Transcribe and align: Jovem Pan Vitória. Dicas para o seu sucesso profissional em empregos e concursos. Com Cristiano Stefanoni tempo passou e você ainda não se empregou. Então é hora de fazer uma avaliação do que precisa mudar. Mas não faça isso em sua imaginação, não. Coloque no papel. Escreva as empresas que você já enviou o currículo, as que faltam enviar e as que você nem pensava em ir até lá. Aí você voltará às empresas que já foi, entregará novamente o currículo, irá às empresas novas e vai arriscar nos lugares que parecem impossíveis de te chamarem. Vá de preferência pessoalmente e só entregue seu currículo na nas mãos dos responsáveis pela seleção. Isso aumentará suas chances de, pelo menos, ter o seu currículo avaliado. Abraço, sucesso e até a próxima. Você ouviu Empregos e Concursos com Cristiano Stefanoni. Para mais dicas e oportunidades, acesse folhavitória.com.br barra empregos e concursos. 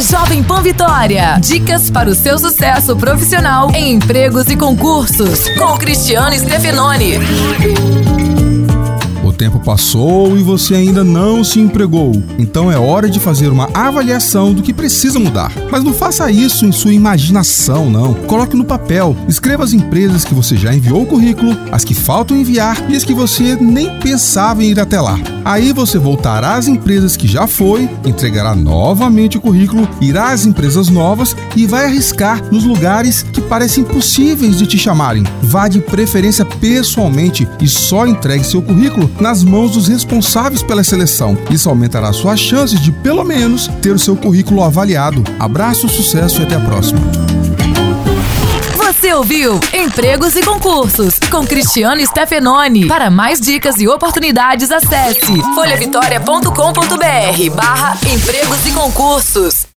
Jovem 0.00 0.42
Pan 0.42 0.62
Vitória. 0.62 1.38
Dicas 1.40 1.90
para 1.90 2.08
o 2.08 2.14
seu 2.14 2.38
sucesso 2.38 2.96
profissional 2.96 3.70
em 3.74 3.92
empregos 3.92 4.48
e 4.48 4.56
concursos. 4.56 5.46
Com 5.58 5.76
Cristiano 5.76 6.34
Stefanoni 6.38 7.18
tempo 9.40 9.58
passou 9.58 10.36
e 10.36 10.42
você 10.42 10.74
ainda 10.74 11.02
não 11.02 11.42
se 11.42 11.58
empregou. 11.58 12.12
Então 12.38 12.70
é 12.70 12.78
hora 12.78 13.08
de 13.08 13.18
fazer 13.18 13.48
uma 13.48 13.70
avaliação 13.72 14.52
do 14.52 14.62
que 14.62 14.70
precisa 14.70 15.18
mudar. 15.18 15.50
Mas 15.70 15.82
não 15.82 15.94
faça 15.94 16.30
isso 16.30 16.66
em 16.66 16.72
sua 16.72 16.92
imaginação, 16.92 17.88
não. 17.88 18.12
Coloque 18.12 18.54
no 18.54 18.66
papel. 18.66 19.16
Escreva 19.26 19.64
as 19.64 19.72
empresas 19.72 20.26
que 20.26 20.34
você 20.34 20.58
já 20.58 20.74
enviou 20.74 21.04
o 21.04 21.06
currículo, 21.06 21.56
as 21.72 21.84
que 21.84 21.94
faltam 21.94 22.36
enviar 22.36 22.76
e 22.90 22.94
as 22.94 23.02
que 23.02 23.14
você 23.14 23.56
nem 23.58 23.98
pensava 24.00 24.62
em 24.62 24.72
ir 24.72 24.78
até 24.78 25.00
lá. 25.00 25.18
Aí 25.42 25.72
você 25.72 25.98
voltará 25.98 26.56
às 26.56 26.68
empresas 26.68 27.16
que 27.16 27.26
já 27.26 27.46
foi, 27.46 27.88
entregará 28.04 28.54
novamente 28.54 29.38
o 29.38 29.40
currículo, 29.40 29.88
irá 30.02 30.32
às 30.32 30.44
empresas 30.44 30.90
novas 30.90 31.34
e 31.56 31.66
vai 31.66 31.86
arriscar 31.86 32.42
nos 32.52 32.64
lugares 32.64 33.22
que 33.22 33.40
parecem 33.40 33.84
impossíveis 33.84 34.58
de 34.58 34.66
te 34.66 34.76
chamarem. 34.76 35.24
Vá 35.42 35.66
de 35.66 35.80
preferência 35.80 36.44
pessoalmente 36.44 37.48
e 37.58 37.66
só 37.66 38.06
entregue 38.06 38.44
seu 38.44 38.60
currículo 38.60 39.10
na 39.18 39.29
nas 39.30 39.44
mãos 39.44 39.70
dos 39.70 39.86
responsáveis 39.86 40.60
pela 40.60 40.82
seleção. 40.82 41.38
Isso 41.48 41.68
aumentará 41.68 42.12
suas 42.12 42.40
chances 42.40 42.80
de, 42.80 42.90
pelo 42.90 43.22
menos, 43.22 43.68
ter 43.80 43.92
o 43.92 43.98
seu 43.98 44.16
currículo 44.16 44.64
avaliado. 44.64 45.22
Abraço, 45.38 45.88
sucesso 45.88 46.40
e 46.40 46.42
até 46.42 46.56
a 46.56 46.60
próxima. 46.60 47.00
Você 48.76 49.14
ouviu 49.14 49.60
Empregos 49.72 50.34
e 50.34 50.42
Concursos 50.42 51.20
com 51.30 51.46
Cristiano 51.46 52.04
Stefanoni. 52.04 52.88
Para 52.88 53.08
mais 53.08 53.40
dicas 53.40 53.80
e 53.80 53.86
oportunidades, 53.86 54.72
acesse 54.72 55.40
folhavitória.com.br 55.54 57.54
barra 57.54 57.96
empregos 58.12 58.66
e 58.66 58.72
concursos. 58.72 59.49